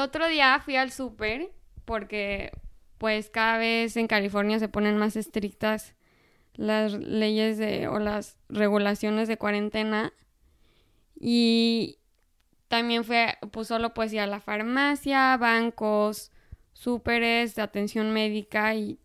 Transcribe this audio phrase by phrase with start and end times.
[0.00, 1.50] el otro día fui al súper
[1.84, 2.52] porque
[2.98, 5.94] pues cada vez en California se ponen más estrictas
[6.54, 7.58] las leyes
[7.88, 10.12] o las regulaciones de cuarentena.
[11.18, 11.98] Y
[12.68, 16.30] también fue, pues solo pues ir a la farmacia, bancos,
[16.72, 18.98] súperes atención médica y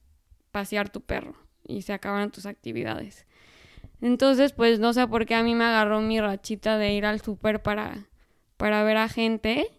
[0.52, 1.36] pasear tu perro.
[1.68, 3.26] Y se acabaron tus actividades.
[4.02, 7.22] Entonces, pues no sé por qué a mí me agarró mi rachita de ir al
[7.22, 8.08] súper para,
[8.58, 9.75] para ver a gente.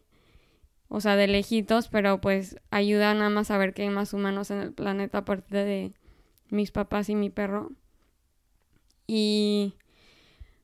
[0.89, 4.51] O sea, de lejitos, pero pues ayuda nada más a ver que hay más humanos
[4.51, 5.93] en el planeta aparte de
[6.51, 7.73] mis papás y mi perro.
[9.07, 9.75] Y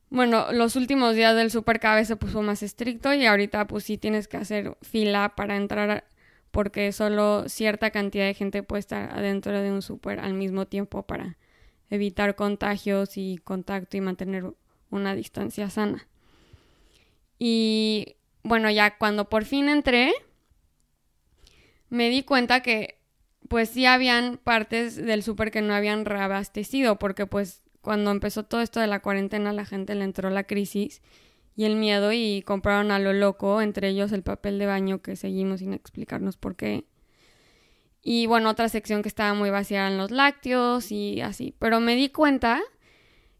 [0.09, 1.51] bueno, los últimos días del
[1.95, 6.05] vez se puso más estricto y ahorita pues sí tienes que hacer fila para entrar
[6.51, 11.01] porque solo cierta cantidad de gente puede estar adentro de un súper al mismo tiempo
[11.01, 11.37] para
[11.89, 14.53] evitar contagios y contacto y mantener
[14.91, 16.07] una distancia sana.
[17.39, 20.13] Y bueno, ya cuando por fin entré,
[21.89, 22.99] me di cuenta que
[23.49, 28.61] pues sí habían partes del súper que no habían reabastecido, porque pues cuando empezó todo
[28.61, 31.01] esto de la cuarentena la gente le entró la crisis
[31.55, 35.15] y el miedo y compraron a lo loco, entre ellos el papel de baño que
[35.15, 36.85] seguimos sin explicarnos por qué.
[38.01, 41.55] Y bueno, otra sección que estaba muy vacía eran los lácteos y así.
[41.57, 42.61] Pero me di cuenta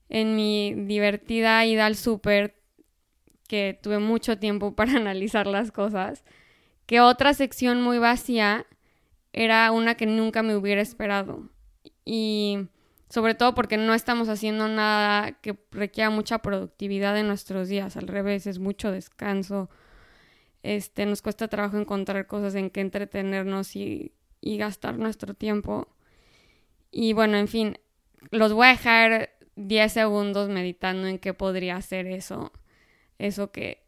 [0.08, 2.56] en mi divertida ida al súper,
[3.82, 6.24] tuve mucho tiempo para analizar las cosas,
[6.86, 8.66] que otra sección muy vacía
[9.32, 11.50] era una que nunca me hubiera esperado.
[12.06, 12.68] Y
[13.10, 18.08] sobre todo porque no estamos haciendo nada que requiera mucha productividad en nuestros días, al
[18.08, 19.70] revés, es mucho descanso.
[20.64, 25.88] Este, nos cuesta trabajo encontrar cosas en que entretenernos y, y gastar nuestro tiempo.
[26.92, 27.78] Y bueno, en fin,
[28.32, 32.52] los voy a dejar 10 segundos meditando en qué podría ser eso.
[33.24, 33.86] Eso que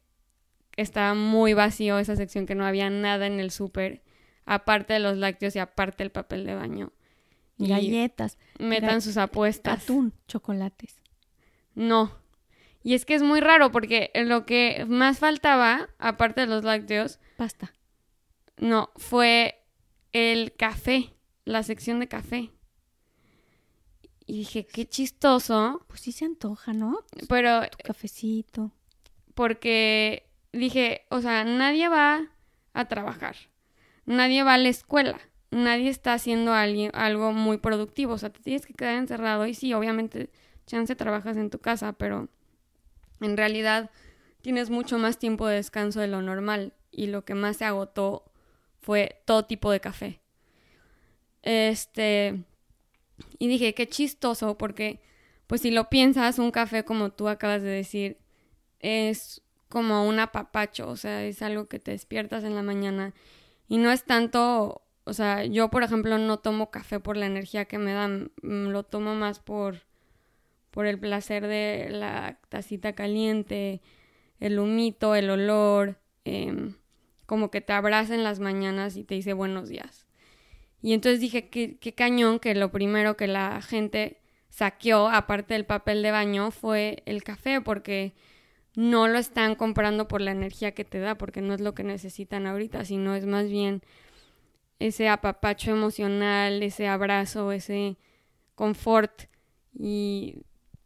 [0.78, 4.02] estaba muy vacío, esa sección que no había nada en el súper
[4.46, 6.94] aparte de los lácteos y aparte el papel de baño.
[7.58, 8.38] Galletas.
[8.60, 9.84] Metan sus apuestas.
[9.84, 11.02] Atún, chocolates.
[11.74, 12.16] No.
[12.82, 17.20] Y es que es muy raro porque lo que más faltaba, aparte de los lácteos.
[17.36, 17.74] Pasta.
[18.56, 19.66] No, fue
[20.14, 21.14] el café,
[21.44, 22.52] la sección de café.
[24.26, 25.84] Y dije, qué chistoso.
[25.90, 27.00] Pues sí se antoja, ¿no?
[27.28, 27.64] Pero.
[27.84, 28.72] cafecito.
[29.36, 32.32] Porque dije, o sea, nadie va
[32.74, 33.36] a trabajar
[34.06, 35.20] nadie va a la escuela,
[35.52, 39.74] nadie está haciendo algo muy productivo, o sea, te tienes que quedar encerrado y sí,
[39.74, 40.30] obviamente,
[40.66, 42.30] chance trabajas en tu casa, pero
[43.22, 43.90] en realidad
[44.42, 48.32] tienes mucho más tiempo de descanso de lo normal y lo que más se agotó
[48.80, 50.22] fue todo tipo de café.
[51.42, 52.44] Este,
[53.40, 55.02] y dije, qué chistoso, porque
[55.48, 58.18] pues si lo piensas, un café como tú acabas de decir,
[58.86, 63.14] es como un apapacho, o sea, es algo que te despiertas en la mañana
[63.68, 67.66] y no es tanto, o sea, yo por ejemplo no tomo café por la energía
[67.66, 69.82] que me dan, mm, lo tomo más por,
[70.70, 73.82] por el placer de la tacita caliente,
[74.40, 76.76] el humito, el olor, em,
[77.26, 80.06] como que te abraza en las mañanas y te dice buenos días.
[80.84, 85.66] Y entonces dije, qué, qué cañón que lo primero que la gente saqueó, aparte del
[85.66, 88.14] papel de baño, fue el café, porque
[88.76, 91.84] no lo están comprando por la energía que te da, porque no es lo que
[91.84, 93.82] necesitan ahorita, sino es más bien
[94.80, 97.98] ese apapacho emocional, ese abrazo, ese
[98.56, 99.24] confort
[99.74, 100.36] y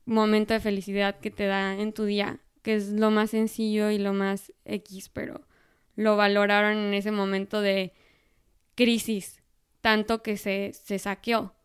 [0.05, 3.97] momento de felicidad que te da en tu día, que es lo más sencillo y
[3.97, 5.47] lo más X, pero
[5.95, 7.93] lo valoraron en ese momento de
[8.75, 9.41] crisis,
[9.81, 11.55] tanto que se, se saqueó.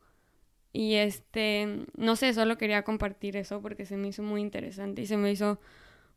[0.73, 5.07] Y este, no sé, solo quería compartir eso porque se me hizo muy interesante y
[5.07, 5.61] se me hizo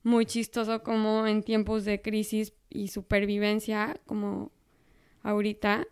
[0.03, 4.52] muy chistoso como en tiempos de crisis y supervivencia, como
[5.24, 5.88] ahorita,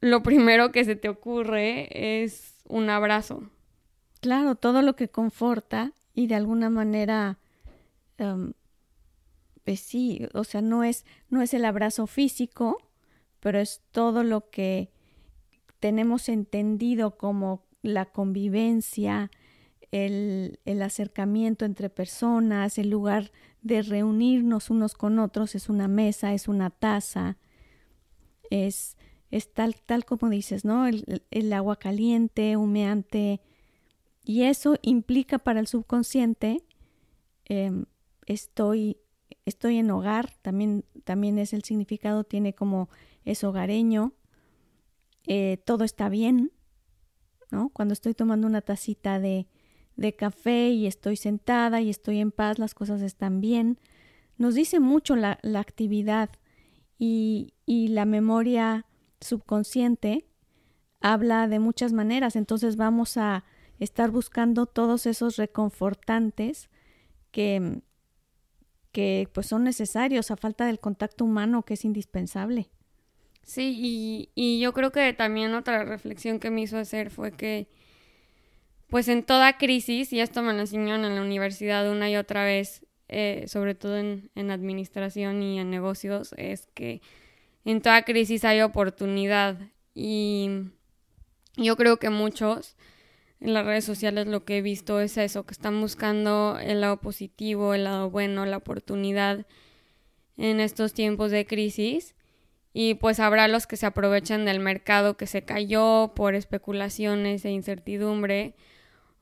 [0.00, 3.50] lo primero que se te ocurre es un abrazo.
[4.20, 7.38] Claro, todo lo que conforta y de alguna manera,
[8.18, 8.52] em,
[9.64, 12.78] pues sí, o sea, no es, no es el abrazo físico,
[13.40, 14.90] pero es todo lo que
[15.80, 19.30] tenemos entendido como la convivencia,
[19.92, 23.32] el, acercamiento entre personas, el lugar
[23.62, 27.38] de reunirnos unos con otros es una mesa, es una taza,
[28.50, 28.96] es,
[29.30, 30.86] es tal, tal como dices, ¿no?
[30.86, 33.40] El, agua caliente, humeante,
[34.24, 36.62] y eso implica para el subconsciente,
[37.46, 37.86] em,
[38.26, 38.98] estoy,
[39.44, 42.88] estoy en hogar, también, también es el significado, tiene como
[43.24, 44.12] es hogareño,
[45.26, 46.52] eh, todo está bien,
[47.50, 47.70] ¿no?
[47.70, 49.48] Cuando estoy tomando una tacita de,
[50.00, 53.78] de café y estoy sentada y estoy en paz, las cosas están bien.
[54.38, 56.30] Nos dice mucho la, la actividad
[56.98, 58.86] y, y la memoria
[59.20, 60.26] subconsciente
[61.02, 63.44] habla de muchas maneras, entonces vamos a
[63.78, 66.70] estar buscando todos esos reconfortantes
[67.30, 67.82] que,
[68.92, 72.70] que pues son necesarios a falta del contacto humano que es indispensable.
[73.42, 77.68] Sí, y, y yo creo que también otra reflexión que me hizo hacer fue que
[78.90, 82.44] pues en toda crisis, y esto me lo enseñaron en la universidad una y otra
[82.44, 87.00] vez, eh, sobre todo en, en, administración y en negocios, es que
[87.64, 89.58] en toda crisis hay oportunidad.
[89.94, 90.50] Y
[91.56, 92.76] yo creo que muchos
[93.40, 96.98] en las redes sociales lo que he visto es eso, que están buscando el lado
[96.98, 99.46] positivo, el lado bueno, la oportunidad
[100.36, 102.14] en estos tiempos de crisis.
[102.72, 107.50] Y pues habrá los que se aprovechan del mercado que se cayó por especulaciones e
[107.50, 108.54] incertidumbre.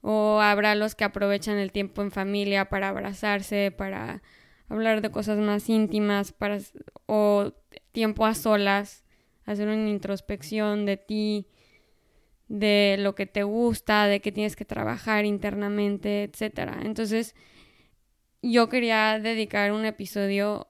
[0.01, 4.23] O habrá los que aprovechan el tiempo en familia para abrazarse, para
[4.69, 6.59] hablar de cosas más íntimas, para,
[7.07, 7.53] o
[7.93, 9.05] tiempo a solas,
[9.45, 11.47] hacer una introspección de ti,
[12.49, 16.81] de lo que te gusta, de que tienes que trabajar internamente, etcétera.
[16.83, 17.35] Entonces,
[18.43, 20.69] yo quería dedicar un episodio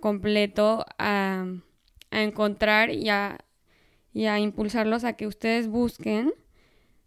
[0.00, 1.46] completo a,
[2.10, 3.38] a encontrar y a,
[4.12, 6.32] y a impulsarlos a que ustedes busquen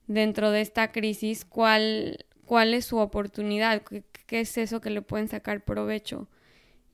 [0.09, 5.29] dentro de esta crisis cuál, cuál es su oportunidad, qué, es eso que le pueden
[5.29, 6.27] sacar provecho.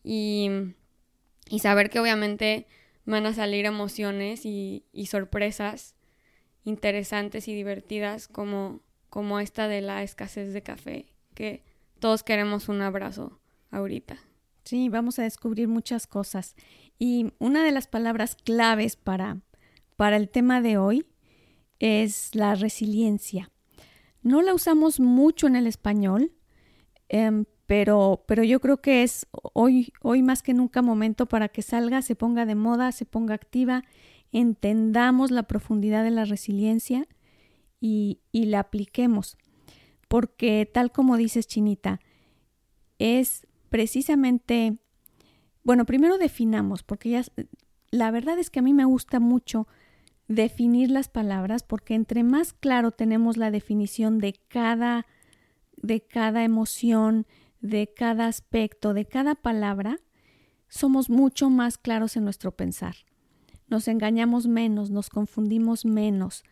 [0.04, 0.52] Y,
[1.50, 2.68] y, saber que obviamente
[3.06, 5.96] van a salir emociones y, y sorpresas
[6.66, 11.64] interesantes y divertidas como, como esta de la escasez de café, que
[12.00, 13.40] todos queremos un abrazo
[13.72, 14.18] ahorita.
[14.66, 16.56] Sí, vamos a descubrir muchas cosas.
[17.00, 19.38] Y una de las palabras claves para,
[19.96, 21.06] para el tema de hoy
[21.80, 23.52] es la resiliencia.
[24.22, 26.32] No la usamos mucho en el español,
[27.10, 31.62] eh, pero, pero yo creo que es hoy, hoy más que nunca momento para que
[31.62, 33.84] salga, se ponga de moda, se ponga activa
[34.32, 37.08] entendamos la profundidad de la resiliencia
[37.80, 39.38] y, y la apliquemos.
[40.10, 42.02] Porque tal como dices, Chinita,
[43.00, 44.78] es precisamente,
[45.64, 47.24] bueno, primero definamos, porque ya,
[47.92, 49.68] la verdad es que a mí me gusta mucho
[50.28, 55.06] definir las palabras, porque entre más claro tenemos la definición de cada,
[55.78, 57.26] de cada emoción,
[57.62, 60.00] de cada aspecto, de cada palabra,
[60.68, 62.96] somos mucho más claros en nuestro pensar
[63.68, 66.44] nos engañamos menos, nos confundimos menos.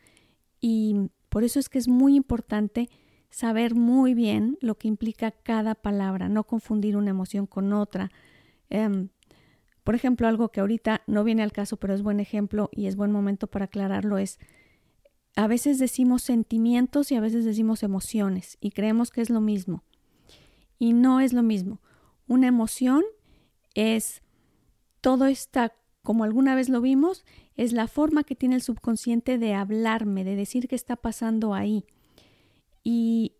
[0.59, 2.89] Y por eso es que es muy importante
[3.29, 8.11] saber muy bien lo que implica cada palabra, no confundir una emoción con otra.
[8.69, 9.09] Um,
[9.83, 12.95] por ejemplo, algo que ahorita no viene al caso, pero es buen ejemplo y es
[12.95, 14.39] buen momento para aclararlo, es
[15.35, 19.83] a veces decimos sentimientos y a veces decimos emociones y creemos que es lo mismo.
[20.79, 21.81] Y no es lo mismo.
[22.27, 23.03] Una emoción
[23.73, 24.21] es
[25.01, 27.23] todo esta como alguna vez lo vimos,
[27.55, 31.85] es la forma que tiene el subconsciente de hablarme, de decir qué está pasando ahí.
[32.83, 33.37] Y,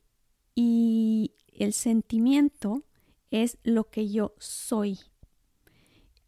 [0.55, 2.83] y el sentimiento
[3.31, 4.99] es lo que yo soy.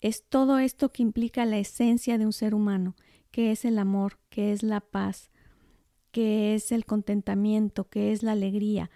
[0.06, 2.96] Es todo esto que implica la esencia de un ser humano,
[3.32, 5.32] que es el amor, que es la paz,
[6.12, 8.92] que es el contentamiento, que es la alegría.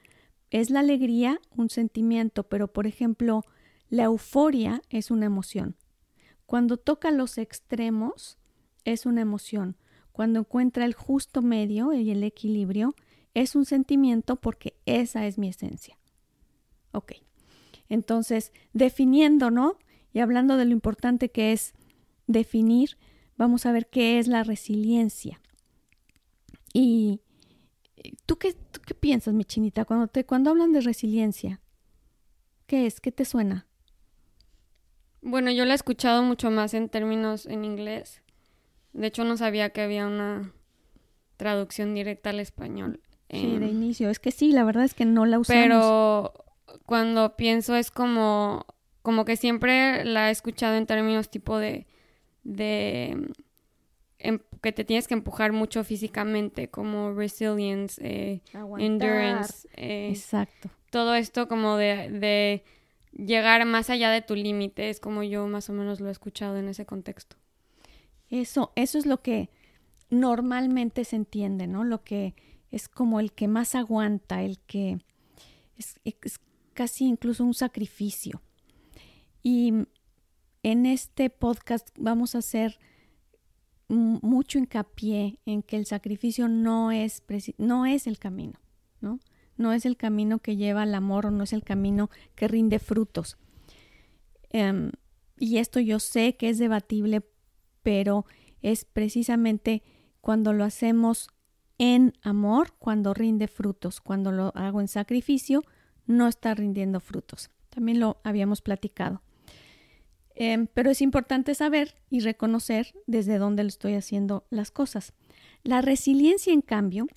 [0.52, 3.42] Es la alegría un sentimiento, pero por ejemplo,
[3.90, 5.78] la euforia es una emoción.
[6.46, 8.38] Cuando toca los extremos
[8.86, 9.78] es una emoción.
[10.12, 12.94] Cuando encuentra el justo medio y el equilibrio
[13.34, 15.98] es un sentimiento porque esa es mi esencia.
[16.92, 17.14] Ok.
[17.88, 19.80] Entonces, definiendo, ¿no?
[20.14, 21.74] Y hablando de lo importante que es
[22.28, 22.98] definir,
[23.38, 25.42] vamos a ver qué es la resiliencia.
[26.74, 27.22] Y
[28.26, 31.62] ¿tú qué, tú qué piensas, mi chinita, cuando, te, cuando hablan de resiliencia?
[32.68, 33.02] ¿Qué es?
[33.02, 33.66] ¿Qué te suena?
[35.22, 38.22] Bueno, yo la he escuchado mucho más en términos en inglés.
[38.94, 40.54] De hecho, no sabía que había una
[41.38, 43.02] traducción directa al español.
[43.30, 44.10] Sí, de inicio.
[44.10, 45.62] Es que sí, la verdad es que no la usamos.
[45.62, 46.34] Pero
[46.86, 48.66] cuando pienso es como,
[49.02, 51.88] como que siempre la he escuchado en términos tipo de,
[52.44, 53.32] de
[54.20, 58.42] em, que te tienes que empujar mucho físicamente, como resilience, eh,
[58.78, 59.68] endurance.
[59.76, 60.70] Eh, Exacto.
[60.90, 62.64] Todo esto como de, de
[63.14, 66.58] llegar más allá de tu límite, es como yo más o menos lo he escuchado
[66.58, 67.38] en ese contexto.
[68.30, 69.50] Eso, eso es lo que
[70.10, 71.84] normalmente se entiende, ¿no?
[71.84, 72.36] Lo que
[72.72, 75.00] es como el que más aguanta, el que
[75.78, 76.40] es, es
[76.74, 78.42] casi incluso un sacrificio.
[79.44, 79.74] Y
[80.64, 82.80] en este podcast vamos a hacer
[83.88, 87.24] mucho hincapié en que el sacrificio no es,
[87.58, 88.60] no es el camino,
[89.02, 89.20] ¿no?
[89.60, 92.80] no es el camino que lleva al amor o no es el camino que rinde
[92.80, 93.38] frutos.
[94.50, 94.92] Em,
[95.38, 97.22] y esto yo sé que es debatible,
[97.84, 98.26] pero
[98.62, 99.84] es precisamente
[100.22, 101.30] cuando lo hacemos
[101.78, 105.64] en amor, cuando rinde frutos, cuando lo hago en sacrificio,
[106.08, 107.52] no está rindiendo frutos.
[107.70, 109.22] También lo habíamos platicado.
[110.42, 115.14] Em, pero es importante saber y reconocer desde dónde lo estoy haciendo las cosas.
[115.64, 117.08] La resiliencia, en cambio,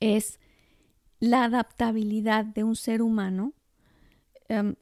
[0.00, 0.40] es
[1.18, 3.52] la adaptabilidad de un ser humano
[4.48, 4.76] em,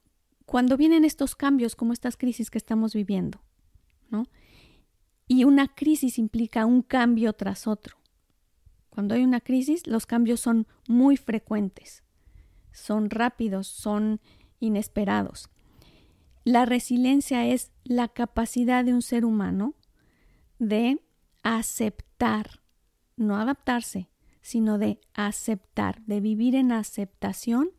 [0.47, 3.41] cuando vienen estos cambios como estas crisis que estamos viviendo,
[4.11, 4.29] ¿no?
[5.27, 7.99] Y una crisis implica un cambio tras otro.
[8.91, 12.05] Cuando hay una crisis, los cambios son muy frecuentes,
[12.71, 14.21] son rápidos, son
[14.61, 15.51] inesperados.
[16.49, 19.75] La resiliencia es la capacidad de un ser humano
[20.59, 20.99] de
[21.43, 22.63] aceptar,
[23.19, 24.09] no adaptarse,
[24.41, 27.73] sino de aceptar, de vivir en aceptación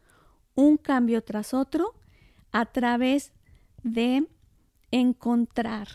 [0.53, 1.95] un cambio tras otro
[2.51, 3.33] a través
[3.81, 4.27] de
[4.91, 5.88] encontrar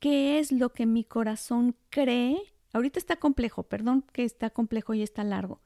[0.00, 2.36] qué es lo que mi corazón cree.
[2.72, 5.60] Ahorita está complejo, perdón que está complejo y está largo,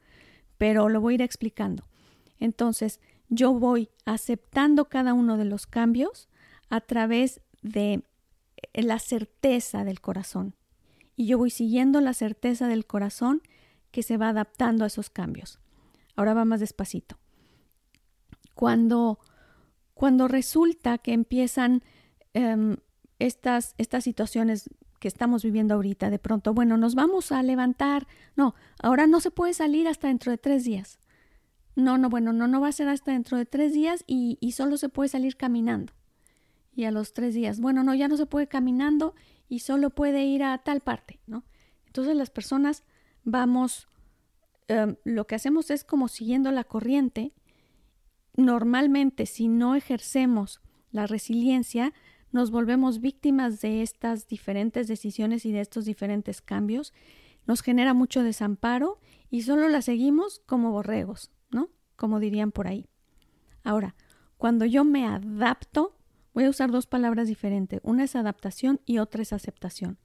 [0.58, 1.88] pero lo voy a ir explicando.
[2.38, 3.00] Entonces,
[3.34, 6.28] yo voy aceptando cada uno de los cambios
[6.70, 8.02] a través de
[8.72, 10.54] la certeza del corazón.
[11.16, 13.42] Y yo voy siguiendo la certeza del corazón
[13.90, 15.60] que se va adaptando a esos cambios.
[16.16, 17.18] Ahora va más despacito.
[18.54, 19.18] Cuando,
[19.94, 21.82] cuando resulta que empiezan
[22.32, 22.76] em,
[23.18, 28.06] estas, estas situaciones que estamos viviendo ahorita, de pronto, bueno, nos vamos a levantar.
[28.36, 30.98] No, ahora no se puede salir hasta dentro de tres días.
[31.76, 34.76] No, no, bueno, no, no va a ser hasta dentro de tres días y, solo
[34.76, 35.92] se puede salir caminando.
[36.74, 39.14] Y a los tres días, bueno, no, ya no se puede caminando
[39.48, 41.44] y solo puede ir a tal parte, ¿no?
[41.86, 42.84] Entonces las personas
[43.24, 43.88] vamos,
[44.68, 47.32] em, lo que hacemos es como siguiendo la corriente.
[48.36, 51.92] Normalmente, si no ejercemos la resiliencia,
[52.32, 56.92] nos volvemos víctimas de estas diferentes decisiones y de estos diferentes cambios.
[57.46, 58.98] Nos genera mucho desamparo
[59.30, 61.30] y solo la seguimos como borregos.
[61.96, 62.86] Como dirían por ahí.
[63.62, 63.94] Ahora,
[64.36, 65.96] cuando yo me adapto,
[66.34, 67.80] voy a usar dos palabras diferentes.
[67.82, 69.98] Una es adaptación y otra es aceptación.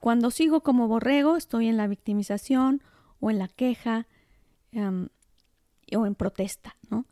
[0.00, 2.82] Cuando sigo como borrego, estoy en la victimización
[3.20, 4.08] o en la queja
[4.72, 5.08] em,
[5.96, 7.06] o en protesta, ¿no?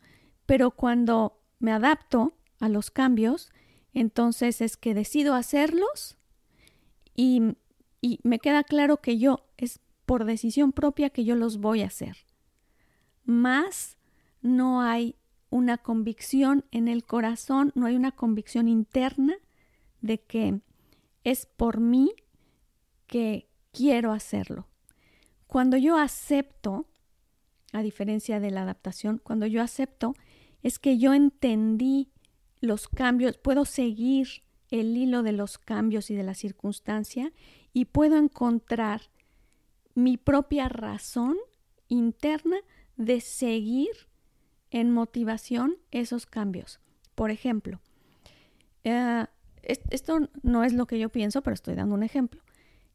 [0.45, 3.49] Pero cuando me adapto a los cambios,
[3.93, 6.17] entonces es que decido hacerlos
[7.15, 7.55] y,
[8.01, 11.87] y me queda claro que yo es por decisión propia que yo los voy a
[11.87, 12.17] hacer.
[13.23, 13.97] Más
[14.41, 15.15] no hay
[15.49, 19.35] una convicción en el corazón, no hay una convicción interna
[20.01, 20.61] de que
[21.23, 22.13] es por mí
[23.07, 24.67] que quiero hacerlo.
[25.47, 26.87] Cuando yo acepto,
[27.73, 30.15] a diferencia de la adaptación, cuando yo acepto
[30.63, 32.11] es que yo entendí
[32.59, 37.33] los cambios, puedo seguir el hilo de los cambios y de la circunstancia
[37.73, 39.01] y puedo encontrar
[39.95, 41.37] mi propia razón
[41.87, 42.57] interna
[42.97, 43.91] de seguir
[44.69, 46.79] en motivación esos cambios.
[47.15, 47.81] Por ejemplo,
[48.83, 49.25] eh,
[49.63, 52.41] esto no es lo que yo pienso, pero estoy dando un ejemplo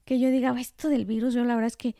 [0.07, 1.95] que yo diga, esto del virus, yo la verdad es que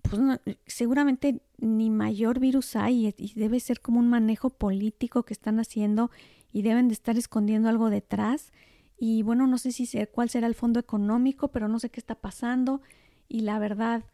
[0.00, 0.22] pues
[0.66, 6.12] seguramente ni mayor virus hay y, debe ser como un manejo político que están haciendo
[6.52, 8.52] y deben de estar escondiendo algo detrás.
[8.96, 11.98] Y bueno, no sé si sé cuál será el fondo económico, pero no sé qué
[11.98, 12.80] está pasando.
[13.28, 14.04] Y la verdad,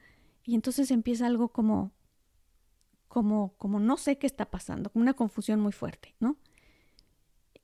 [0.42, 1.92] y entonces empieza algo como,
[3.12, 6.38] como, como no sé qué está pasando, como una confusión muy fuerte, ¿no?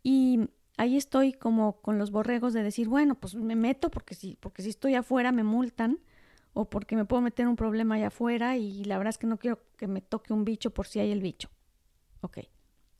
[0.02, 0.40] Y
[0.76, 4.60] ahí estoy como con los borregos de decir, bueno, pues me meto porque si, porque
[4.60, 6.00] si estoy afuera me multan
[6.52, 9.38] o porque me puedo meter un problema allá afuera y la verdad es que no
[9.38, 11.48] quiero que me toque un bicho por si hay el bicho.
[12.20, 12.40] Ok,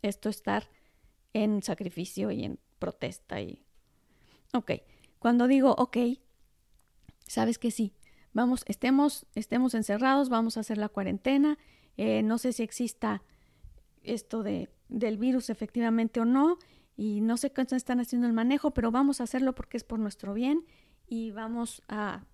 [0.00, 0.71] esto estar
[1.35, 3.62] en sacrificio y en protesta y...
[4.55, 4.73] Ok,
[5.19, 5.99] cuando digo, ok,
[7.26, 7.93] sabes que sí,
[8.33, 11.59] vamos, estemos, estemos encerrados, vamos a hacer la cuarentena,
[11.99, 13.23] eh, no sé si exista
[14.02, 16.57] esto de, del virus efectivamente o no,
[16.97, 19.99] y no sé cómo están haciendo el manejo, pero vamos a hacerlo porque es por
[19.99, 20.64] nuestro bien
[21.07, 22.25] y vamos a,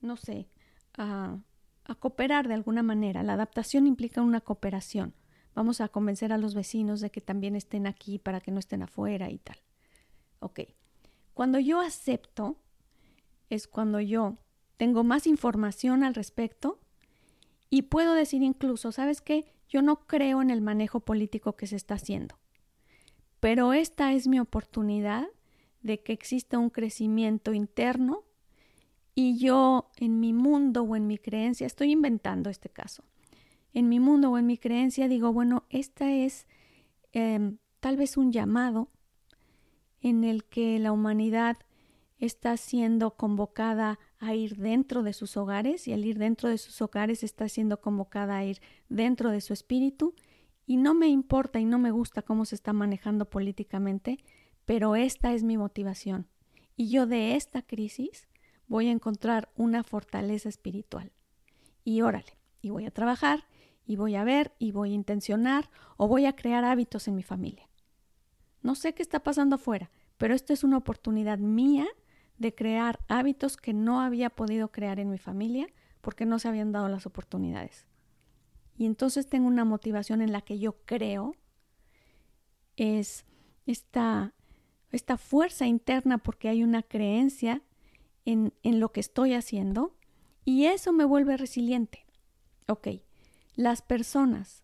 [0.00, 0.48] no sé,
[0.96, 1.38] a,
[1.84, 3.22] a cooperar de alguna manera.
[3.22, 5.14] La adaptación implica una cooperación.
[5.54, 8.82] Vamos a convencer a los vecinos de que también estén aquí para que no estén
[8.82, 9.58] afuera y tal.
[10.40, 10.60] Ok.
[11.34, 12.56] Cuando yo acepto,
[13.50, 14.38] es cuando yo
[14.76, 16.80] tengo más información al respecto
[17.74, 19.44] y puedo decir incluso, ¿sabes qué?
[19.68, 22.36] Yo no creo en el manejo político que se está haciendo
[23.44, 25.26] pero esta es mi oportunidad
[25.82, 28.24] de que exista un crecimiento interno
[29.14, 33.04] y yo en mi mundo o en mi creencia, estoy inventando este caso,
[33.74, 36.46] en mi mundo o en mi creencia digo, bueno, esta es
[37.12, 38.88] em, tal vez un llamado
[40.00, 41.58] en el que la humanidad
[42.18, 46.80] está siendo convocada a ir dentro de sus hogares y al ir dentro de sus
[46.82, 50.14] hogares está siendo convocada a ir dentro de su espíritu
[50.66, 54.18] y no me importa y no me gusta cómo se está manejando políticamente,
[54.64, 56.28] pero esta es mi motivación
[56.76, 58.26] y yo de esta crisis
[58.66, 61.12] voy a encontrar una fortaleza espiritual.
[61.84, 63.46] Y órale, y voy a trabajar,
[63.86, 67.22] y voy a ver, y voy a intencionar, o voy a crear hábitos en mi
[67.22, 67.68] familia.
[68.62, 71.86] No sé qué está pasando afuera, pero esta es una oportunidad mía
[72.38, 75.68] de crear hábitos que no había podido crear en mi familia
[76.00, 77.86] porque no se habían dado las oportunidades.
[78.76, 81.36] Y entonces tengo una motivación en la que yo creo
[82.76, 83.24] es
[83.66, 84.34] esta,
[84.90, 87.62] esta fuerza interna porque hay una creencia
[88.24, 89.96] en, en lo que estoy haciendo
[90.44, 92.04] y eso me vuelve resiliente.
[92.66, 92.88] Ok,
[93.54, 94.62] las personas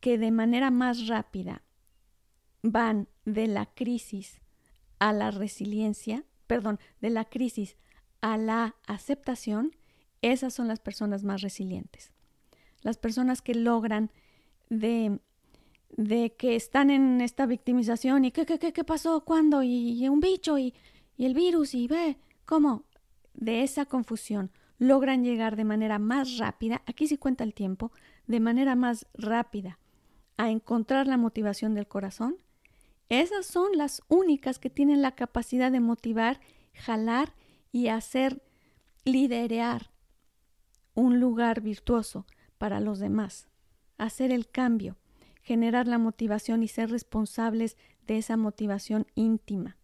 [0.00, 1.62] que de manera más rápida
[2.62, 4.40] van de la crisis
[4.98, 7.76] a la resiliencia, perdón, de la crisis
[8.20, 9.76] a la aceptación,
[10.22, 12.12] esas son las personas más resilientes.
[12.82, 14.10] Las personas que logran
[14.68, 15.20] de,
[15.96, 20.08] de que están en esta victimización y qué, qué, qué, qué pasó, cuándo, y, y
[20.08, 20.74] un bicho, y,
[21.16, 22.84] y el virus, y ve, ¿cómo?
[23.34, 27.92] De esa confusión logran llegar de manera más rápida, aquí sí cuenta el tiempo,
[28.26, 29.78] de manera más rápida
[30.36, 32.36] a encontrar la motivación del corazón,
[33.08, 36.40] esas son las únicas que tienen la capacidad de motivar,
[36.74, 37.34] jalar
[37.72, 38.42] y hacer
[39.04, 39.90] liderear
[40.94, 42.26] un lugar virtuoso
[42.58, 43.48] para los demás,
[43.96, 44.96] hacer el cambio,
[45.42, 49.76] generar la motivación y ser responsables de esa motivación íntima.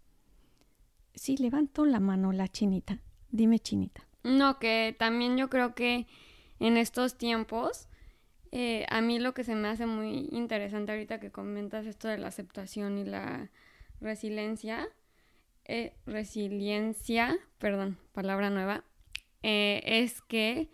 [1.14, 3.00] Sí, levantó la mano la chinita.
[3.30, 4.06] Dime, chinita.
[4.24, 6.06] No, que también yo creo que
[6.58, 7.88] en estos tiempos,
[8.56, 12.18] eh, a mí lo que se me hace muy interesante ahorita que comentas esto de
[12.18, 13.50] la aceptación y la
[14.00, 14.88] resiliencia,
[15.64, 18.84] eh, resiliencia, perdón, palabra nueva,
[19.42, 20.70] eh, es que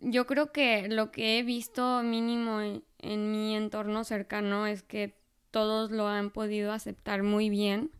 [0.00, 5.16] yo creo que lo que he visto mínimo en mi entorno cercano es que
[5.50, 7.90] todos lo han podido aceptar muy bien.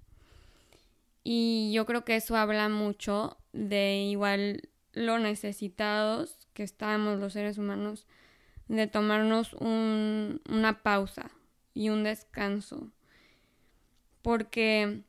[1.25, 7.59] Y yo creo que eso habla mucho de igual lo necesitados que estamos los seres
[7.59, 8.07] humanos
[8.69, 11.31] de tomarnos un, una pausa
[11.75, 12.91] y un descanso.
[14.23, 15.03] Porque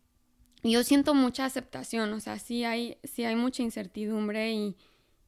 [0.63, 4.75] yo siento mucha aceptación, o sea, sí hay, sí hay mucha incertidumbre y,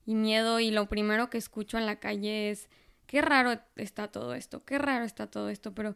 [0.05, 2.69] miedo y lo primero que escucho en la calle es,
[3.07, 5.95] qué raro está todo esto, qué raro está todo esto, pero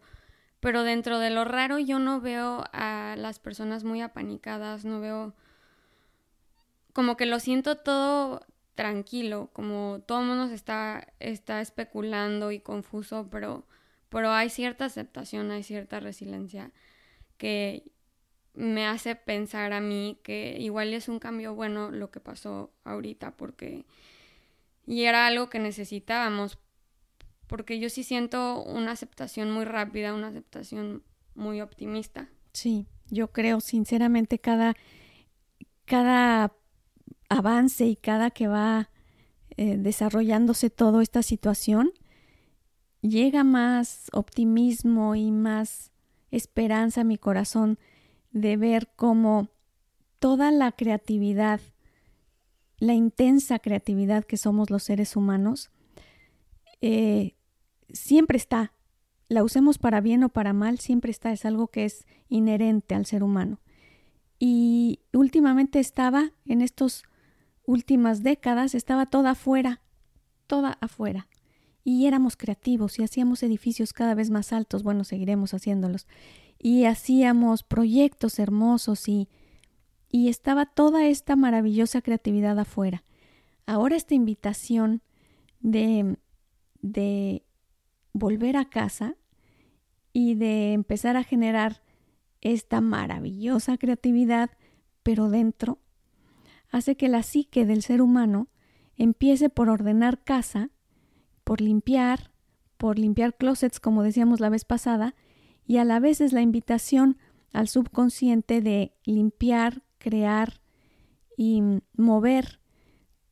[0.60, 5.34] pero dentro de lo raro yo no veo a las personas muy apanicadas, no veo
[6.92, 8.46] como que lo siento todo
[8.80, 13.68] tranquilo, como todo el mundo está, está especulando y confuso, pero,
[14.08, 16.72] pero hay cierta aceptación, hay cierta resiliencia
[17.38, 17.92] que
[18.54, 23.36] me hace pensar a mí que igual es un cambio bueno lo que pasó ahorita,
[23.36, 23.84] porque
[24.88, 26.58] y era algo que necesitábamos,
[27.48, 31.04] porque yo sí siento una aceptación muy rápida, una aceptación
[31.36, 32.30] muy optimista.
[32.54, 34.78] Sí, yo creo sinceramente cada,
[35.84, 36.54] cada
[37.30, 38.90] avance y cada que va
[39.58, 41.92] eh, desarrollándose toda esta situación,
[43.02, 45.92] llega más optimismo y más
[46.32, 47.80] esperanza a mi corazón
[48.32, 49.50] de ver cómo
[50.20, 51.62] toda la creatividad,
[52.78, 55.72] la intensa creatividad que somos los seres humanos,
[56.82, 57.36] eh,
[57.92, 58.74] siempre está.
[59.28, 61.32] La usemos para bien o para mal, siempre está.
[61.32, 63.60] Es algo que es inherente al ser humano.
[64.40, 67.04] Y últimamente estaba, en estas
[67.70, 69.82] últimas décadas, estaba toda afuera,
[70.48, 71.28] toda afuera.
[71.84, 74.82] Y éramos creativos y hacíamos edificios cada vez más altos.
[74.82, 76.08] Bueno, seguiremos haciéndolos.
[76.58, 79.30] Y hacíamos proyectos hermosos y,
[80.10, 83.04] y estaba toda esta maravillosa creatividad afuera.
[83.68, 85.04] Ahora esta invitación
[85.60, 86.18] de,
[86.82, 87.44] de
[88.14, 89.16] volver a casa
[90.12, 91.84] y de empezar a generar
[92.42, 94.50] esta maravillosa creatividad,
[95.04, 95.78] pero dentro,
[96.70, 98.48] hace que la psique del ser humano
[98.96, 100.70] empiece por ordenar casa,
[101.44, 102.32] por limpiar,
[102.78, 105.16] por limpiar closets, como decíamos la vez pasada,
[105.66, 107.18] y a la vez es la invitación
[107.54, 110.62] al subconsciente de limpiar, crear
[111.38, 111.62] y
[111.96, 112.60] mover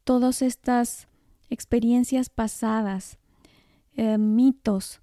[0.04, 1.08] todas estas
[1.50, 3.20] experiencias pasadas,
[3.94, 5.02] eh, mitos,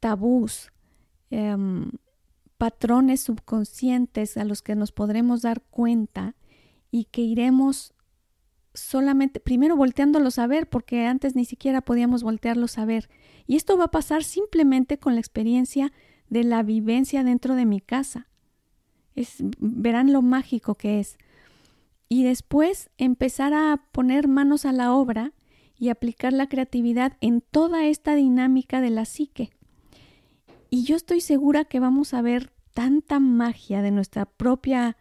[0.00, 0.72] tabús,
[1.30, 1.90] em,
[2.58, 6.34] patrones subconscientes a los que nos podremos dar cuenta
[6.94, 7.92] y que iremos
[8.72, 13.10] solamente, primero volteándolos a ver, porque antes ni siquiera podíamos voltearlos a ver.
[13.48, 15.92] Y esto va a pasar simplemente con la experiencia
[16.28, 18.28] de la vivencia dentro de mi casa.
[19.16, 21.18] Es, verán lo mágico que es.
[22.08, 25.32] Y después empezar a poner manos a la obra
[25.76, 29.50] y aplicar la creatividad en toda esta dinámica de la psique.
[30.70, 34.96] Y yo estoy segura que vamos a ver tanta magia de nuestra propia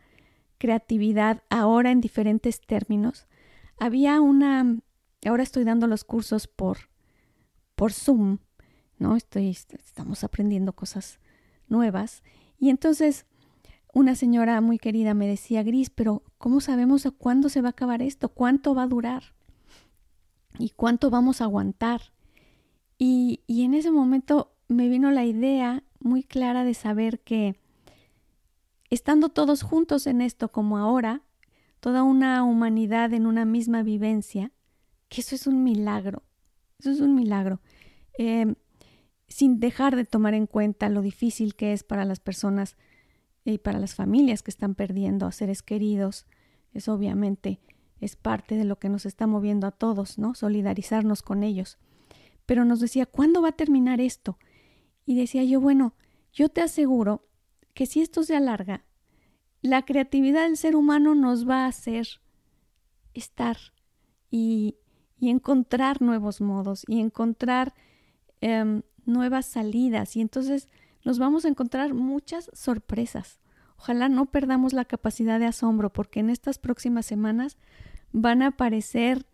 [0.63, 3.27] creatividad ahora en diferentes términos.
[3.77, 4.77] Había una,
[5.25, 6.77] ahora estoy dando los cursos por,
[7.75, 8.37] por Zoom,
[8.97, 9.17] ¿no?
[9.17, 11.19] Estoy, estamos aprendiendo cosas
[11.67, 12.23] nuevas.
[12.57, 13.25] Y entonces
[13.91, 18.01] una señora muy querida me decía, Gris, pero ¿cómo sabemos cuándo se va a acabar
[18.01, 18.29] esto?
[18.29, 19.35] ¿Cuánto va a durar?
[20.59, 22.13] ¿Y cuánto vamos a aguantar?
[22.97, 27.59] Y, y en ese momento me vino la idea muy clara de saber que
[28.93, 31.23] estando todos juntos en esto como ahora,
[31.79, 34.51] toda una humanidad en una misma vivencia,
[35.09, 36.23] que eso es un milagro,
[36.79, 37.59] eso es un milagro,
[38.17, 38.55] em,
[39.27, 42.77] sin dejar de tomar en cuenta lo difícil que es para las personas
[43.45, 46.27] y para las familias que están perdiendo a seres queridos,
[46.73, 47.59] eso obviamente
[47.99, 50.35] es parte de lo que nos está moviendo a todos, ¿no?
[50.35, 51.77] Solidarizarnos con ellos.
[52.45, 54.37] Pero nos decía, ¿cuándo va a terminar esto?
[55.05, 55.95] Y decía yo, bueno,
[56.31, 57.25] yo te aseguro
[57.73, 58.83] que si esto se alarga,
[59.61, 62.07] la creatividad del ser humano nos va a hacer
[63.13, 63.57] estar
[64.29, 64.77] y,
[65.17, 67.73] y encontrar nuevos modos y encontrar
[68.41, 70.15] em, nuevas salidas.
[70.15, 70.67] Y entonces
[71.03, 73.39] nos vamos a encontrar muchas sorpresas.
[73.77, 77.57] Ojalá no perdamos la capacidad de asombro porque en estas próximas semanas
[78.11, 79.25] van a aparecer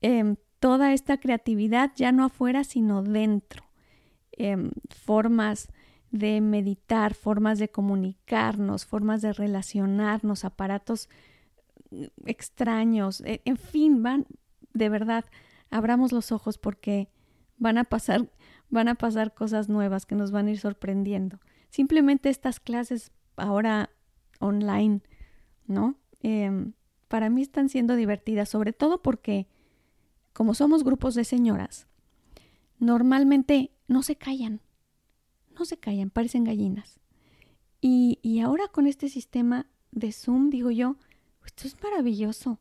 [0.00, 3.64] em, toda esta creatividad ya no afuera sino dentro.
[4.32, 5.68] Em, formas
[6.10, 11.08] de meditar, formas de comunicarnos, formas de relacionarnos, aparatos
[11.90, 14.26] mm, extraños, e, en fin, van,
[14.72, 15.24] de verdad,
[15.70, 17.08] abramos los ojos porque
[17.58, 18.28] van a pasar,
[18.70, 21.38] van a pasar cosas nuevas que nos van a ir sorprendiendo.
[21.70, 23.90] Simplemente estas clases ahora
[24.40, 25.02] online,
[25.66, 25.96] ¿no?
[26.22, 26.72] Em,
[27.06, 29.46] para mí están siendo divertidas, sobre todo porque
[30.32, 31.86] como somos grupos de señoras,
[32.78, 34.60] normalmente no se callan
[35.60, 36.98] no se callan, parecen gallinas.
[37.80, 40.96] Y, y ahora con este sistema de Zoom, digo yo,
[41.44, 42.58] esto es maravilloso.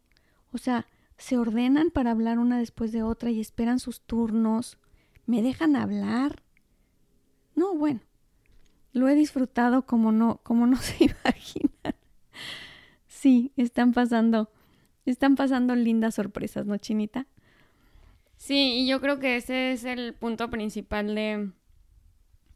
[0.51, 0.85] O sea,
[1.17, 4.77] se ordenan para hablar una después de otra y esperan sus turnos.
[5.25, 6.43] ¿Me dejan hablar?
[7.55, 8.01] No, bueno,
[8.93, 11.95] lo he disfrutado como no, como no se imaginan.
[13.07, 14.51] Sí, están pasando,
[15.05, 17.27] están pasando lindas sorpresas, ¿no, Chinita?
[18.38, 21.51] Sí, y yo creo que ese es el punto principal de,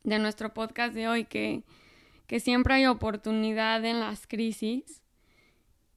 [0.04, 1.64] de nuestro podcast de hoy, que,
[2.28, 5.02] que siempre hay oportunidad en las crisis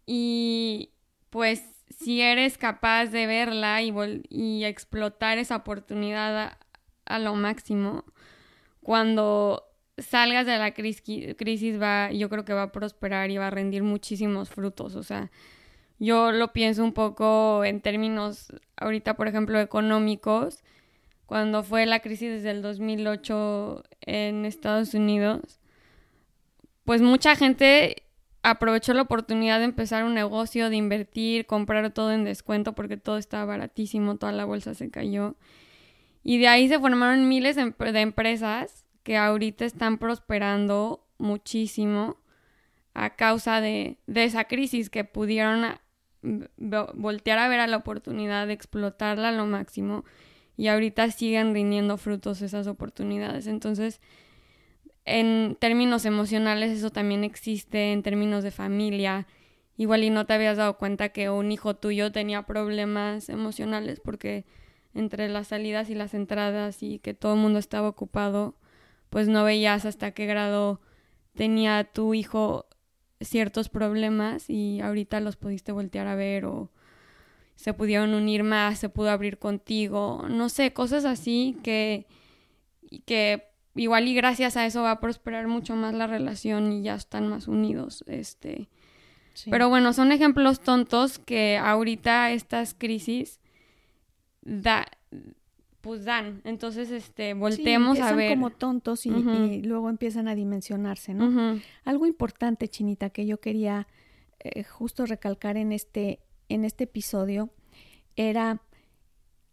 [0.06, 0.92] y
[1.30, 3.92] pues si eres capaz de verla y,
[4.28, 6.56] y explotar esa oportunidad
[7.04, 8.04] a, lo máximo,
[8.82, 9.64] cuando
[9.98, 13.82] salgas de la crisis, va, yo creo que va a prosperar y va a rendir
[13.82, 14.94] muchísimos frutos.
[14.94, 15.30] O sea,
[15.98, 20.62] yo lo pienso un poco en términos ahorita, por ejemplo, económicos
[21.26, 25.60] cuando fue la crisis desde el 2008 en Estados Unidos,
[26.84, 28.04] pues mucha gente
[28.42, 33.18] aprovechó la oportunidad de empezar un negocio, de invertir, comprar todo en descuento porque todo
[33.18, 35.34] estaba baratísimo, toda la bolsa se cayó.
[36.22, 42.18] Y de ahí se formaron miles de empresas que ahorita están prosperando muchísimo
[42.94, 45.64] a causa de, de esa crisis que pudieron
[46.94, 50.04] voltear a ver a la oportunidad de explotarla a lo máximo
[50.56, 53.46] y ahorita siguen rindiendo frutos esas oportunidades.
[53.46, 54.00] Entonces,
[55.04, 59.26] en términos emocionales eso también existe, en términos de familia.
[59.76, 64.44] Igual y no te habías dado cuenta que un hijo tuyo tenía problemas emocionales porque
[64.94, 68.56] entre las salidas y las entradas y que todo el mundo estaba ocupado,
[69.10, 70.80] pues no veías hasta qué grado
[71.34, 72.66] tenía tu hijo
[73.20, 76.70] ciertos problemas y ahorita los pudiste voltear a ver o
[77.56, 82.06] se pudieron unir más, se pudo abrir contigo, no sé, cosas así que,
[83.06, 86.94] que igual y gracias a eso va a prosperar mucho más la relación y ya
[86.94, 88.68] están más unidos, este.
[89.50, 93.38] Pero bueno, son ejemplos tontos que ahorita estas crisis
[94.40, 94.86] da,
[95.82, 96.40] pues dan.
[96.44, 98.30] Entonces, este, volteemos a ver.
[98.30, 99.10] como tontos y,
[99.62, 101.60] luego empiezan a dimensionarse, ¿no?
[101.84, 103.86] Algo importante, Chinita, que yo quería
[104.40, 107.50] eh, justo recalcar en este, en este episodio
[108.16, 108.62] era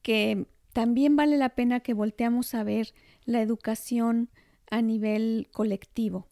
[0.01, 2.93] que también vale la pena que volteamos a ver
[3.25, 4.29] la educación
[4.69, 6.27] a nivel colectivo.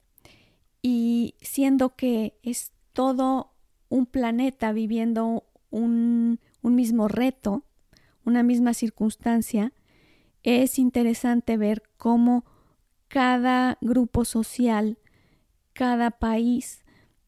[0.81, 3.53] Y siendo que es todo
[3.89, 7.63] un planeta viviendo un, un mismo reto,
[8.25, 9.73] una misma circunstancia,
[10.43, 12.45] es interesante ver cómo
[13.07, 14.97] cada grupo social,
[15.73, 16.83] cada país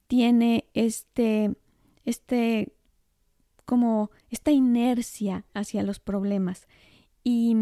[0.08, 1.56] tiene este,
[2.06, 2.74] este,
[3.66, 6.68] como esta inercia hacia los problemas.
[7.24, 7.56] Y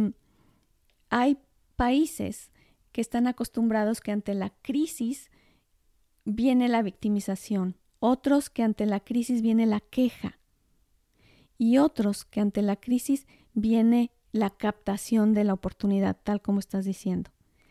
[1.09, 1.37] hay
[1.75, 2.51] países
[2.91, 5.29] que están acostumbrados que ante la crisis
[6.25, 10.39] viene la victimización, otros que ante la crisis viene la queja
[11.57, 16.85] y otros que ante la crisis viene la captación de la oportunidad, tal como estás
[16.85, 17.29] diciendo.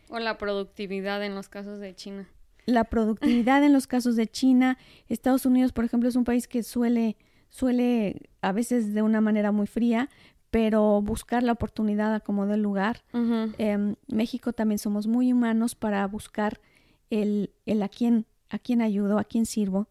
[0.09, 2.29] O la productividad en los casos de China.
[2.65, 4.77] La productividad en los casos de China.
[5.09, 7.17] Estados Unidos, por ejemplo, es un país que suele,
[7.51, 10.09] suele a veces de una manera muy fría,
[10.49, 13.03] pero buscar la oportunidad a como del lugar.
[13.13, 16.59] Em, México también somos muy humanos para buscar
[17.09, 19.87] el, el a quién, a quién ayudo, a quién sirvo,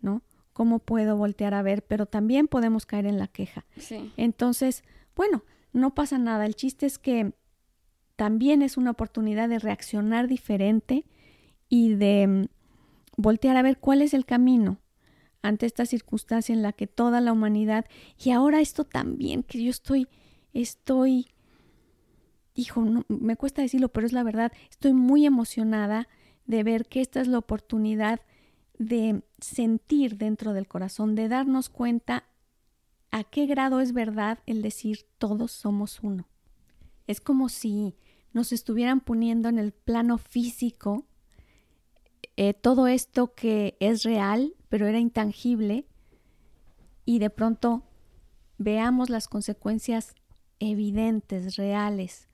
[0.00, 0.22] ¿no?
[0.52, 1.82] ¿Cómo puedo voltear a ver?
[1.82, 3.64] Pero también podemos caer en la queja.
[3.76, 4.12] Sí.
[4.16, 4.82] Entonces,
[5.14, 6.46] bueno, no pasa nada.
[6.46, 7.32] El chiste es que
[8.16, 11.06] también es una oportunidad de reaccionar diferente
[11.68, 12.44] y de mm,
[13.16, 14.78] voltear a ver cuál es el camino
[15.42, 17.86] ante esta circunstancia en la que toda la humanidad
[18.22, 20.08] y ahora esto también que yo estoy
[20.52, 21.28] estoy
[22.54, 26.08] hijo no, me cuesta decirlo pero es la verdad estoy muy emocionada
[26.46, 28.20] de ver que esta es la oportunidad
[28.78, 32.24] de sentir dentro del corazón de darnos cuenta
[33.10, 36.28] a qué grado es verdad el decir todos somos uno.
[37.06, 37.96] Es como si
[38.32, 41.06] nos estuvieran poniendo en el plano físico
[42.40, 45.88] eh, todo esto que es real, pero era intangible,
[47.04, 47.82] y de pronto
[48.58, 50.14] veamos las consecuencias
[50.60, 52.28] evidentes, reales,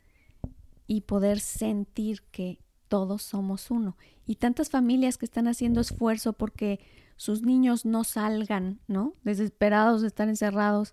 [0.86, 3.96] y poder sentir que todos somos uno.
[4.26, 6.80] Y tantas familias que están haciendo esfuerzo porque
[7.16, 9.14] sus niños no salgan, ¿no?
[9.22, 10.92] Desesperados de estar encerrados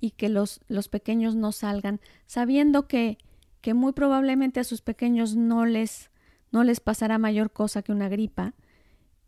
[0.00, 3.18] y que los, los pequeños no salgan, sabiendo que,
[3.60, 6.08] que muy probablemente a sus pequeños no les
[6.54, 8.54] no les pasará mayor cosa que una gripa,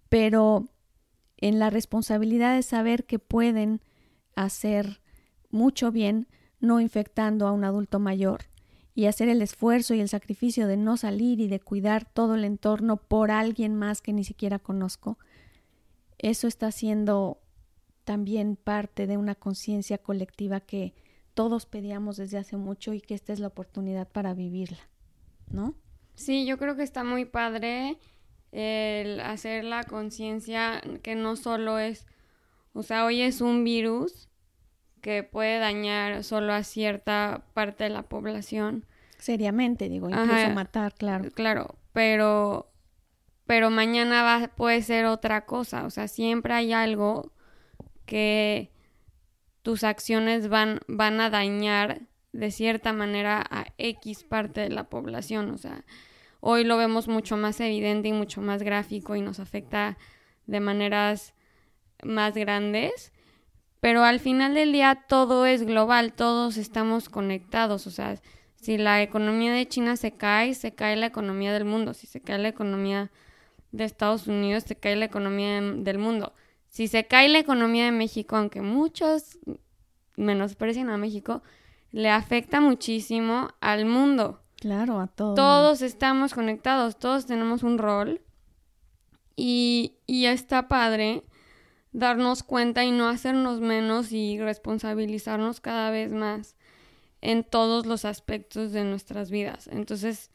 [0.09, 0.69] pero
[1.39, 3.83] en la responsabilidad de saber que pueden
[4.37, 5.01] hacer
[5.51, 6.29] mucho bien
[6.61, 8.43] no infectando a un adulto mayor
[8.95, 12.45] y hacer el esfuerzo y el sacrificio de no salir y de cuidar todo el
[12.45, 15.19] entorno por alguien más que ni siquiera conozco,
[16.19, 17.41] eso está siendo
[18.05, 20.95] también parte de una conciencia colectiva que
[21.35, 24.89] todos pedíamos desde hace mucho y que esta es la oportunidad para vivirla,
[25.51, 25.75] ¿no?
[26.17, 27.99] Sí, yo creo que está muy padre
[28.53, 32.07] el hacer la conciencia que no solo es,
[32.73, 34.29] o sea, hoy es un virus
[35.01, 38.85] que puede dañar solo a cierta parte de la población.
[39.19, 41.31] Seriamente, digo, incluso matar, claro.
[41.33, 42.73] Claro, pero
[43.47, 47.33] pero mañana va, puede ser otra cosa, o sea, siempre hay algo
[48.05, 48.73] que
[49.63, 52.03] tus acciones van, van a dañar
[52.37, 55.85] de cierta manera a X parte de la población, o sea,
[56.41, 59.97] hoy lo vemos mucho más evidente y mucho más gráfico y nos afecta
[60.47, 61.35] de maneras
[62.03, 63.13] más grandes,
[63.81, 68.21] pero al final del día todo es global, todos estamos conectados, o sea,
[68.61, 72.21] si la economía de China se cae, se cae la economía del mundo, si se
[72.21, 73.11] cae la economía
[73.73, 76.35] de Estados Unidos, se cae la economía del mundo.
[76.69, 79.39] Si se cae la economía de México, aunque muchos
[80.17, 81.43] menosprecian a México,
[81.93, 84.43] le afecta muchísimo al mundo.
[84.57, 85.35] Claro, a todos.
[85.35, 88.23] Todos estamos conectados, todos tenemos un rol.
[89.37, 91.23] Y, y está padre
[91.93, 96.57] darnos cuenta y no hacernos menos y responsabilizarnos cada vez más
[97.23, 99.69] en todos los aspectos de nuestras vidas.
[99.69, 100.31] Entonces,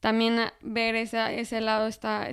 [0.00, 2.28] también ver esa, ese lado está,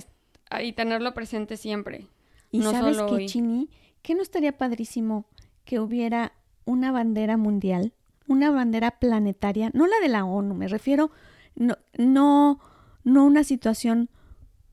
[0.61, 2.07] y tenerlo presente siempre.
[2.51, 3.69] Y sabes que, Chini,
[4.01, 5.25] que no estaría padrísimo
[5.65, 6.33] que hubiera
[6.65, 7.93] una bandera mundial,
[8.27, 11.11] una bandera planetaria, no la de la ONU, me refiero
[11.55, 12.59] no, no,
[13.03, 14.09] no una situación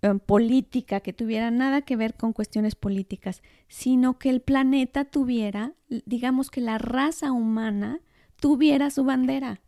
[0.02, 5.74] em, política que tuviera nada que ver con cuestiones políticas, sino que el planeta tuviera,
[5.88, 8.00] digamos que la raza humana
[8.36, 9.60] tuviera su bandera.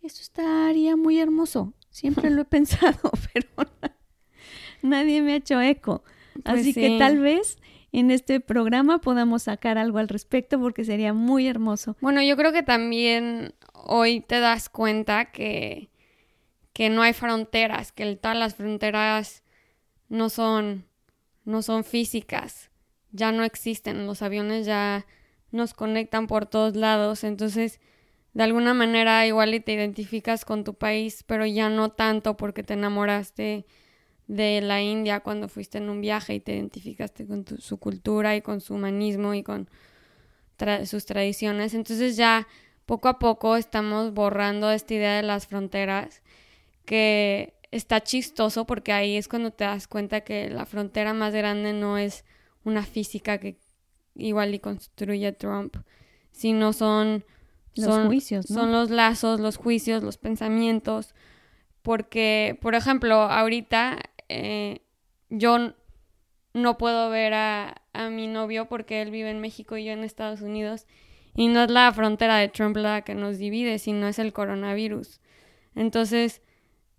[0.00, 1.74] Eso estaría muy hermoso.
[1.90, 3.48] Siempre lo he pensado, pero
[4.82, 6.02] nadie me ha hecho eco.
[6.44, 7.58] Pues Así que tal vez
[7.92, 11.96] en este programa podamos sacar algo al respecto porque sería muy hermoso.
[12.00, 15.90] Bueno, yo creo que también hoy te das cuenta que,
[16.72, 19.42] que no hay fronteras, que todas las fronteras
[20.08, 20.86] no son,
[21.44, 22.70] no son físicas,
[23.10, 25.06] ya no existen, los aviones ya
[25.50, 27.78] nos conectan por todos lados, entonces
[28.32, 32.62] de alguna manera igual y te identificas con tu país, pero ya no tanto porque
[32.62, 33.66] te enamoraste
[34.26, 38.42] de la India cuando fuiste en un viaje y te identificaste con su cultura y
[38.42, 39.68] con su humanismo y con
[40.84, 41.74] sus tradiciones.
[41.74, 42.46] Entonces ya
[42.86, 46.22] poco a poco estamos borrando esta idea de las fronteras
[46.84, 51.72] que está chistoso porque ahí es cuando te das cuenta que la frontera más grande
[51.72, 52.24] no es
[52.64, 53.58] una física que
[54.14, 55.76] igual y construye Trump,
[56.30, 57.24] sino son
[57.74, 61.14] los juicios, son los lazos, los juicios, los pensamientos,
[61.80, 63.98] porque, por ejemplo, ahorita
[64.40, 64.82] eh,
[65.30, 65.74] yo
[66.54, 70.04] no puedo ver a, a mi novio porque él vive en México y yo en
[70.04, 70.86] Estados Unidos
[71.34, 75.20] y no es la frontera de Trump la que nos divide, sino es el coronavirus.
[75.74, 76.42] Entonces,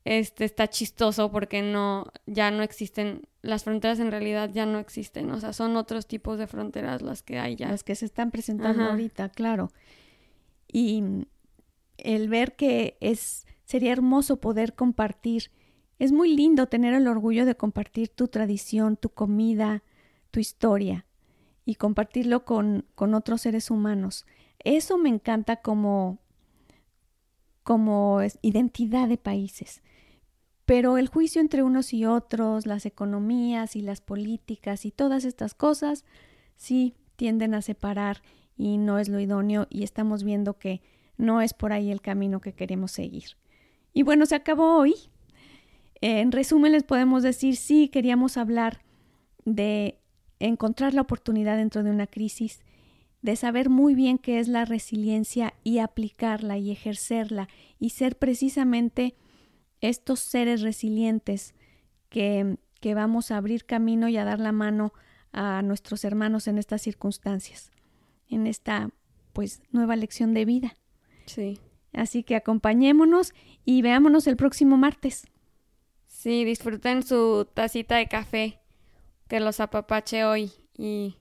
[0.06, 5.30] este está chistoso porque no ya no existen las fronteras en realidad ya no existen,
[5.32, 7.70] o sea, son otros tipos de fronteras las que hay ya.
[7.70, 9.70] Las que se están presentando ahorita, claro.
[10.72, 11.04] Y
[11.98, 15.52] el ver que es sería hermoso poder compartir.
[16.04, 19.84] Es muy lindo tener el orgullo de compartir tu tradición, tu comida,
[20.32, 21.06] tu historia
[21.64, 24.26] y compartirlo con, con otros seres humanos.
[24.60, 26.18] Eso me encanta como,
[27.64, 29.82] como identidad de países.
[30.66, 35.54] Pero el juicio entre unos y otros, las economías y las políticas y todas estas
[35.54, 36.04] cosas,
[36.58, 38.22] sí tienden a separar
[38.58, 40.82] y no es lo idóneo y estamos viendo que
[41.16, 43.38] no es por ahí el camino que queremos seguir.
[43.94, 44.96] Y bueno, se acabó hoy.
[46.06, 48.82] En resumen les podemos decir, sí, queríamos hablar
[49.46, 50.02] de
[50.40, 52.60] encontrar la oportunidad dentro de una crisis,
[53.22, 57.48] de saber muy bien qué es la resiliencia y aplicarla y ejercerla
[57.80, 59.16] y ser precisamente
[59.80, 61.56] estos seres resilientes
[62.10, 64.92] que, que vamos a abrir camino y a dar la mano
[65.32, 67.72] a nuestros hermanos en estas circunstancias,
[68.28, 68.90] en esta
[69.32, 70.76] pues nueva lección de vida.
[71.28, 71.62] Sí.
[71.94, 75.30] Así que acompañémonos y veámonos el próximo martes.
[76.24, 78.62] Sí, disfruten su tacita de café,
[79.28, 81.18] que los apapache hoy y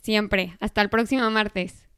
[0.00, 0.56] siempre.
[0.60, 1.88] Hasta el próximo martes.